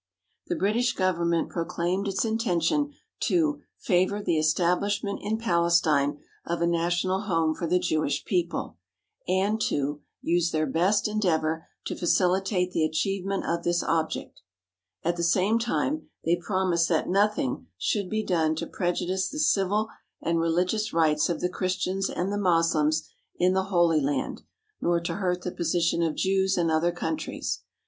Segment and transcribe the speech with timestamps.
[0.47, 7.21] The British Government proclaimed its intention to "favour the establishment in Palestine of a national
[7.25, 8.77] home for the Jewish people"
[9.27, 14.41] and to "use their best en deavour to facilitate the achievement of this object."
[15.03, 19.87] At the same time they promised that nothing should be done to prejudice the civil
[20.19, 24.41] and religious rights of the Christians and the Moslems in the Holy Land,
[24.81, 27.61] nor to hurt the position of Jews in other countries.